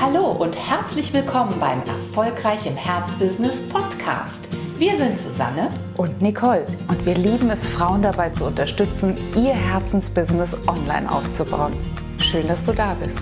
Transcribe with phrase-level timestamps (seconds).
[0.00, 4.48] Hallo und herzlich willkommen beim Erfolgreich im Herzbusiness Podcast.
[4.78, 10.56] Wir sind Susanne und Nicole und wir lieben es, Frauen dabei zu unterstützen, ihr Herzensbusiness
[10.68, 11.74] online aufzubauen.
[12.20, 13.18] Schön, dass du da bist.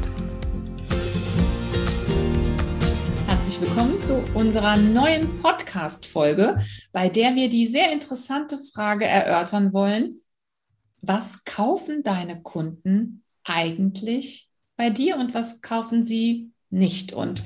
[3.26, 6.60] Herzlich willkommen zu unserer neuen Podcast-Folge,
[6.92, 10.20] bei der wir die sehr interessante Frage erörtern wollen:
[11.00, 17.12] Was kaufen deine Kunden eigentlich bei dir und was kaufen sie nicht.
[17.12, 17.42] Und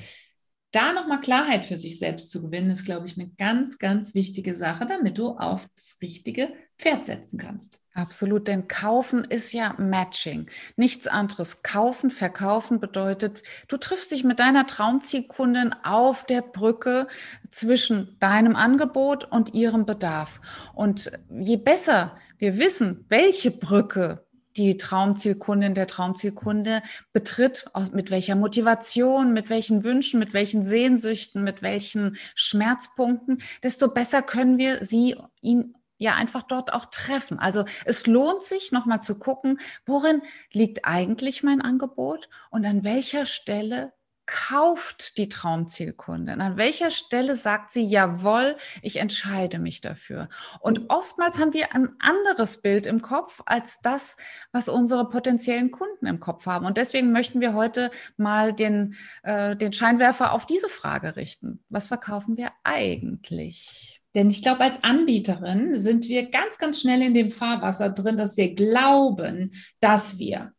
[0.73, 4.54] da nochmal Klarheit für sich selbst zu gewinnen, ist, glaube ich, eine ganz, ganz wichtige
[4.54, 7.81] Sache, damit du auf das richtige Pferd setzen kannst.
[7.93, 10.49] Absolut, denn kaufen ist ja Matching.
[10.77, 11.64] Nichts anderes.
[11.64, 17.09] Kaufen, verkaufen bedeutet, du triffst dich mit deiner Traumzielkundin auf der Brücke
[17.51, 20.40] zwischen deinem Angebot und ihrem Bedarf.
[20.73, 24.25] Und je besser wir wissen, welche Brücke
[24.57, 26.82] die Traumzielkundin, der Traumzielkunde
[27.13, 34.23] betritt, mit welcher Motivation, mit welchen Wünschen, mit welchen Sehnsüchten, mit welchen Schmerzpunkten, desto besser
[34.23, 37.39] können wir sie, ihn ja einfach dort auch treffen.
[37.39, 43.27] Also es lohnt sich nochmal zu gucken, worin liegt eigentlich mein Angebot und an welcher
[43.27, 43.93] Stelle
[44.31, 46.41] kauft die Traumzielkundin?
[46.41, 50.28] An welcher Stelle sagt sie, jawohl, ich entscheide mich dafür?
[50.61, 54.17] Und oftmals haben wir ein anderes Bild im Kopf als das,
[54.53, 56.64] was unsere potenziellen Kunden im Kopf haben.
[56.64, 61.65] Und deswegen möchten wir heute mal den, äh, den Scheinwerfer auf diese Frage richten.
[61.69, 64.00] Was verkaufen wir eigentlich?
[64.15, 68.37] Denn ich glaube, als Anbieterin sind wir ganz, ganz schnell in dem Fahrwasser drin, dass
[68.37, 70.53] wir glauben, dass wir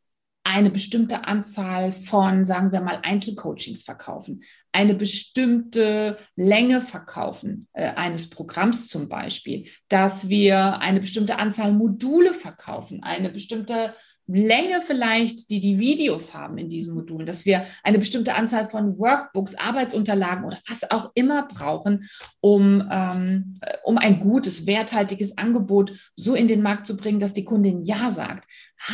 [0.43, 8.29] eine bestimmte Anzahl von, sagen wir mal, Einzelcoachings verkaufen, eine bestimmte Länge verkaufen äh, eines
[8.29, 13.93] Programms zum Beispiel, dass wir eine bestimmte Anzahl Module verkaufen, eine bestimmte
[14.27, 18.97] Länge vielleicht, die die Videos haben in diesen Modulen, dass wir eine bestimmte Anzahl von
[18.97, 22.07] Workbooks, Arbeitsunterlagen oder was auch immer brauchen,
[22.39, 27.43] um, ähm, um ein gutes, werthaltiges Angebot so in den Markt zu bringen, dass die
[27.43, 28.47] Kundin Ja sagt.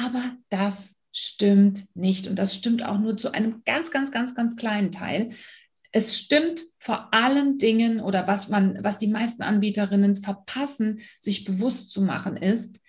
[0.04, 2.28] Aber das stimmt nicht.
[2.28, 5.30] Und das stimmt auch nur zu einem ganz, ganz, ganz, ganz kleinen Teil.
[5.92, 11.90] Es stimmt vor allen Dingen oder was man, was die meisten Anbieterinnen verpassen, sich bewusst
[11.90, 12.80] zu machen, ist,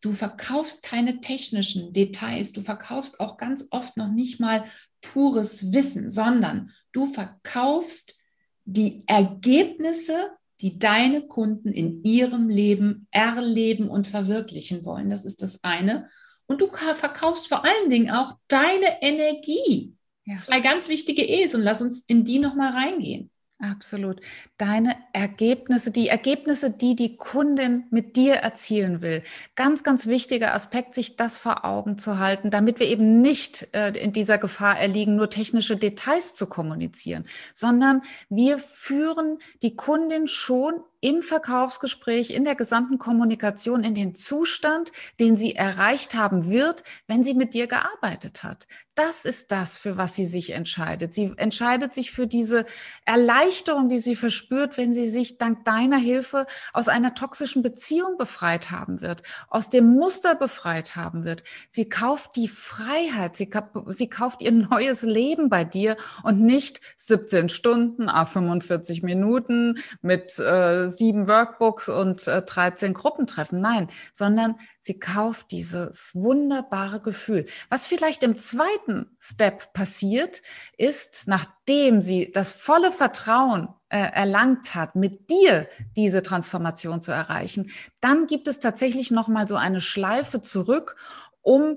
[0.00, 4.64] du verkaufst keine technischen Details, du verkaufst auch ganz oft noch nicht mal
[5.02, 8.16] pures Wissen, sondern du verkaufst
[8.64, 10.30] die Ergebnisse,
[10.62, 15.10] die deine Kunden in ihrem Leben erleben und verwirklichen wollen.
[15.10, 16.08] Das ist das eine.
[16.46, 19.96] Und du verkaufst vor allen Dingen auch deine Energie.
[20.24, 20.36] Ja.
[20.36, 23.30] Zwei ganz wichtige E's und lass uns in die nochmal reingehen.
[23.60, 24.20] Absolut.
[24.58, 29.22] Deine Ergebnisse, die Ergebnisse, die die Kundin mit dir erzielen will.
[29.54, 33.90] Ganz, ganz wichtiger Aspekt, sich das vor Augen zu halten, damit wir eben nicht äh,
[33.90, 40.82] in dieser Gefahr erliegen, nur technische Details zu kommunizieren, sondern wir führen die Kundin schon
[41.04, 47.22] im Verkaufsgespräch, in der gesamten Kommunikation in den Zustand, den sie erreicht haben wird, wenn
[47.22, 48.66] sie mit dir gearbeitet hat.
[48.94, 51.12] Das ist das, für was sie sich entscheidet.
[51.12, 52.64] Sie entscheidet sich für diese
[53.04, 58.70] Erleichterung, die sie verspürt, wenn sie sich dank deiner Hilfe aus einer toxischen Beziehung befreit
[58.70, 61.42] haben wird, aus dem Muster befreit haben wird.
[61.68, 63.50] Sie kauft die Freiheit, sie,
[63.88, 70.38] sie kauft ihr neues Leben bei dir und nicht 17 Stunden, a 45 Minuten mit
[70.38, 73.60] äh, sieben Workbooks und äh, 13 Gruppentreffen.
[73.60, 77.46] Nein, sondern sie kauft dieses wunderbare Gefühl.
[77.70, 80.42] Was vielleicht im zweiten Step passiert,
[80.76, 87.70] ist, nachdem sie das volle Vertrauen äh, erlangt hat, mit dir diese Transformation zu erreichen,
[88.00, 90.96] dann gibt es tatsächlich noch mal so eine Schleife zurück,
[91.40, 91.76] um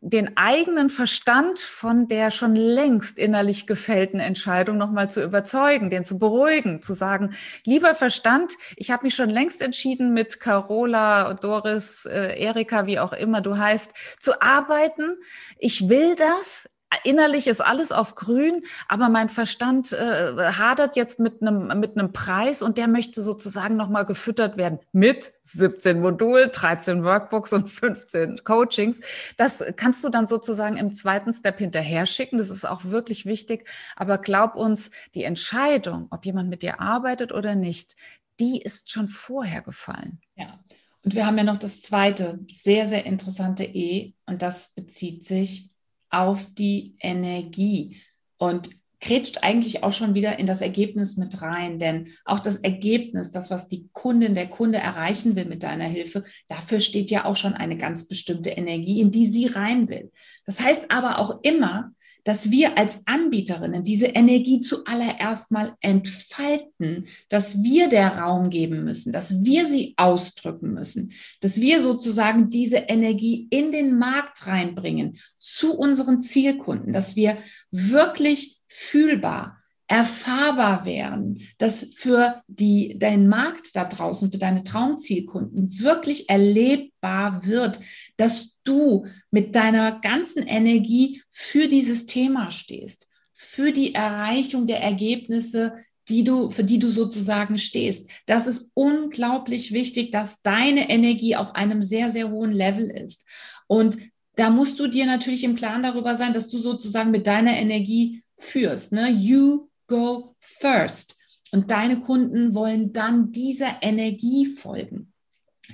[0.00, 6.18] den eigenen Verstand von der schon längst innerlich gefällten Entscheidung nochmal zu überzeugen, den zu
[6.18, 7.34] beruhigen, zu sagen,
[7.64, 13.12] lieber Verstand, ich habe mich schon längst entschieden, mit Carola, Doris, äh, Erika, wie auch
[13.12, 15.16] immer du heißt, zu arbeiten.
[15.58, 16.68] Ich will das
[17.04, 22.12] innerlich ist alles auf grün, aber mein Verstand äh, hadert jetzt mit einem mit einem
[22.12, 27.68] Preis und der möchte sozusagen noch mal gefüttert werden mit 17 Modulen, 13 Workbooks und
[27.68, 29.00] 15 Coachings.
[29.36, 32.38] Das kannst du dann sozusagen im zweiten Step hinterher schicken.
[32.38, 33.68] Das ist auch wirklich wichtig.
[33.96, 37.96] Aber glaub uns, die Entscheidung, ob jemand mit dir arbeitet oder nicht,
[38.40, 40.20] die ist schon vorher gefallen.
[40.34, 40.60] Ja.
[41.04, 45.70] Und wir haben ja noch das zweite sehr, sehr interessante E und das bezieht sich
[46.16, 48.00] auf die Energie
[48.38, 48.70] und
[49.00, 53.50] kretscht eigentlich auch schon wieder in das Ergebnis mit rein, denn auch das Ergebnis, das,
[53.50, 57.52] was die Kundin, der Kunde erreichen will mit deiner Hilfe, dafür steht ja auch schon
[57.52, 60.10] eine ganz bestimmte Energie, in die sie rein will.
[60.46, 61.92] Das heißt aber auch immer,
[62.26, 69.12] dass wir als Anbieterinnen diese Energie zuallererst mal entfalten, dass wir der Raum geben müssen,
[69.12, 75.78] dass wir sie ausdrücken müssen, dass wir sozusagen diese Energie in den Markt reinbringen zu
[75.78, 77.38] unseren Zielkunden, dass wir
[77.70, 86.28] wirklich fühlbar erfahrbar werden, dass für die, deinen Markt da draußen, für deine Traumzielkunden wirklich
[86.28, 87.78] erlebbar wird,
[88.16, 95.74] dass du mit deiner ganzen Energie für dieses Thema stehst, für die Erreichung der Ergebnisse,
[96.08, 98.08] die du, für die du sozusagen stehst.
[98.26, 103.24] Das ist unglaublich wichtig, dass deine Energie auf einem sehr, sehr hohen Level ist.
[103.66, 103.98] Und
[104.36, 108.22] da musst du dir natürlich im Klaren darüber sein, dass du sozusagen mit deiner Energie
[108.36, 108.92] führst.
[108.92, 109.10] Ne?
[109.10, 111.16] You go first.
[111.52, 115.12] Und deine Kunden wollen dann dieser Energie folgen.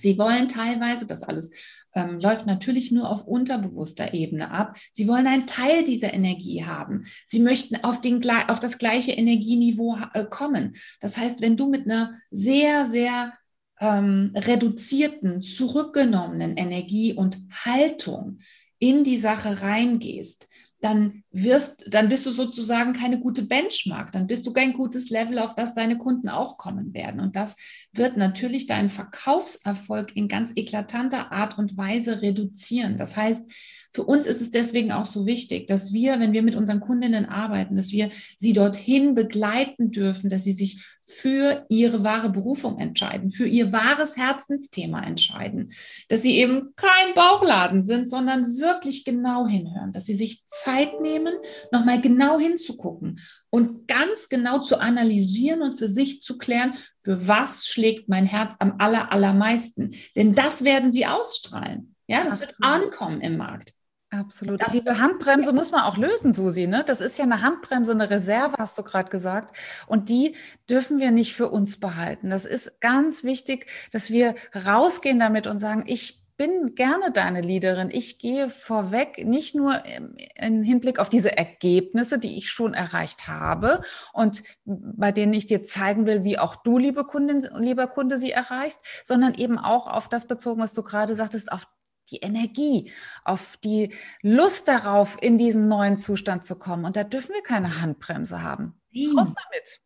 [0.00, 1.50] Sie wollen teilweise, das alles
[1.94, 4.76] ähm, läuft natürlich nur auf unterbewusster Ebene ab.
[4.92, 7.04] Sie wollen einen Teil dieser Energie haben.
[7.26, 10.76] Sie möchten auf, den, auf das gleiche Energieniveau äh, kommen.
[11.00, 13.34] Das heißt, wenn du mit einer sehr, sehr
[13.80, 18.38] ähm, reduzierten, zurückgenommenen Energie und Haltung
[18.78, 20.48] in die Sache reingehst,
[20.82, 25.38] dann wirst, dann bist du sozusagen keine gute Benchmark, dann bist du kein gutes Level,
[25.38, 27.20] auf das deine Kunden auch kommen werden.
[27.20, 27.56] Und das
[27.93, 32.96] wird natürlich deinen Verkaufserfolg in ganz eklatanter Art und Weise reduzieren.
[32.96, 33.44] Das heißt,
[33.92, 37.26] für uns ist es deswegen auch so wichtig, dass wir, wenn wir mit unseren Kundinnen
[37.26, 43.28] arbeiten, dass wir sie dorthin begleiten dürfen, dass sie sich für ihre wahre Berufung entscheiden,
[43.28, 45.72] für ihr wahres Herzensthema entscheiden,
[46.08, 51.34] dass sie eben kein Bauchladen sind, sondern wirklich genau hinhören, dass sie sich Zeit nehmen,
[51.70, 57.66] nochmal genau hinzugucken und ganz genau zu analysieren und für sich zu klären, für was
[57.66, 59.90] schlägt mein Herz am aller, allermeisten.
[60.16, 61.94] Denn das werden sie ausstrahlen.
[62.06, 62.48] Ja, das Absolut.
[62.50, 63.74] wird ankommen im Markt.
[64.12, 64.61] Absolut.
[64.61, 66.67] Das Diese Handbremse muss man auch lösen, Susi.
[66.67, 66.85] Ne?
[66.87, 69.56] Das ist ja eine Handbremse, eine Reserve, hast du gerade gesagt.
[69.87, 70.37] Und die
[70.69, 72.29] dürfen wir nicht für uns behalten.
[72.29, 77.88] Das ist ganz wichtig, dass wir rausgehen damit und sagen, ich bin gerne deine Leaderin.
[77.91, 83.81] Ich gehe vorweg nicht nur im Hinblick auf diese Ergebnisse, die ich schon erreicht habe
[84.12, 88.32] und bei denen ich dir zeigen will, wie auch du, liebe Kundin, lieber Kunde, sie
[88.32, 91.67] erreichst, sondern eben auch auf das bezogen, was du gerade sagtest, auf
[92.10, 92.93] die Energie,
[93.25, 96.84] auf die Lust darauf, in diesen neuen Zustand zu kommen.
[96.84, 98.81] Und da dürfen wir keine Handbremse haben.
[99.16, 99.81] Raus damit.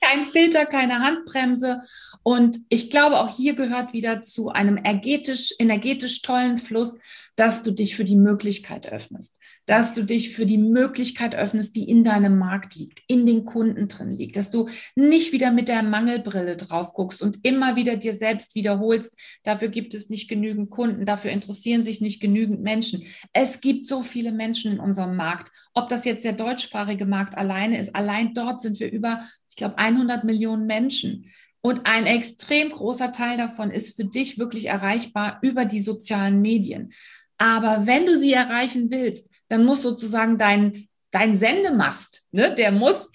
[0.00, 1.80] Kein Filter, keine Handbremse.
[2.22, 6.98] Und ich glaube, auch hier gehört wieder zu einem energetisch, energetisch tollen Fluss,
[7.38, 11.88] dass du dich für die Möglichkeit öffnest, dass du dich für die Möglichkeit öffnest, die
[11.88, 15.84] in deinem Markt liegt, in den Kunden drin liegt, dass du nicht wieder mit der
[15.84, 21.06] Mangelbrille drauf guckst und immer wieder dir selbst wiederholst, dafür gibt es nicht genügend Kunden,
[21.06, 23.04] dafür interessieren sich nicht genügend Menschen.
[23.32, 27.78] Es gibt so viele Menschen in unserem Markt, ob das jetzt der deutschsprachige Markt alleine
[27.78, 29.22] ist, allein dort sind wir über,
[29.58, 31.30] glaube, 100 Millionen Menschen.
[31.60, 36.92] Und ein extrem großer Teil davon ist für dich wirklich erreichbar über die sozialen Medien.
[37.36, 43.10] Aber wenn du sie erreichen willst, dann muss sozusagen dein, dein Sendemast, ne, der muss,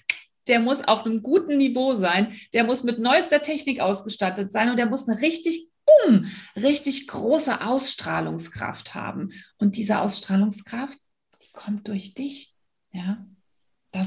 [0.46, 4.76] der muss auf einem guten Niveau sein, der muss mit neuester Technik ausgestattet sein und
[4.76, 6.26] der muss eine richtig, boom,
[6.56, 9.30] richtig große Ausstrahlungskraft haben.
[9.58, 10.98] Und diese Ausstrahlungskraft,
[11.42, 12.54] die kommt durch dich.
[12.92, 13.24] Ja,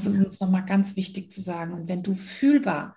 [0.04, 1.72] das ist uns nochmal ganz wichtig zu sagen.
[1.72, 2.96] Und wenn du fühlbar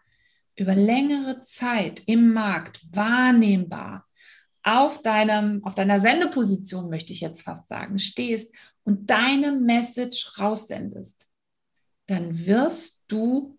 [0.55, 4.07] über längere Zeit im Markt wahrnehmbar
[4.63, 8.53] auf, deinem, auf deiner Sendeposition, möchte ich jetzt fast sagen, stehst
[8.83, 11.27] und deine Message raussendest,
[12.07, 13.57] dann wirst du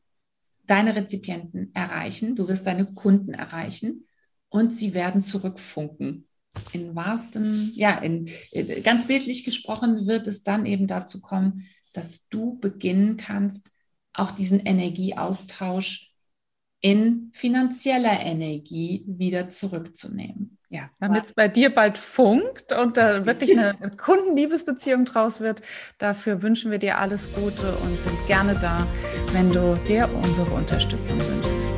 [0.67, 4.07] deine Rezipienten erreichen, du wirst deine Kunden erreichen
[4.49, 6.29] und sie werden zurückfunken.
[6.73, 12.29] In wahrstem, ja, in, in, ganz bildlich gesprochen wird es dann eben dazu kommen, dass
[12.29, 13.71] du beginnen kannst,
[14.13, 16.13] auch diesen Energieaustausch
[16.81, 20.59] in finanzieller Energie wieder zurückzunehmen.
[20.69, 25.61] Ja, damit es bei dir bald funkt und da wirklich eine Kundenliebesbeziehung draus wird.
[25.99, 28.87] Dafür wünschen wir dir alles Gute und sind gerne da,
[29.33, 31.72] wenn du dir unsere Unterstützung wünschst.